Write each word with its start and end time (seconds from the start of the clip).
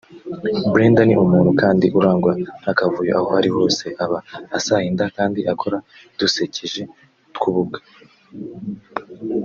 Brenda 0.73 1.01
ni 1.05 1.15
umuntu 1.25 1.51
kandi 1.61 1.85
urangwa 1.97 2.31
n’akavuyo 2.63 3.11
aho 3.19 3.29
arihose 3.39 3.85
aba 4.03 4.19
asahinda 4.57 5.03
kandi 5.17 5.39
akora 5.53 5.77
dusekeje 6.17 6.83
(tw’ububwa) 7.35 7.79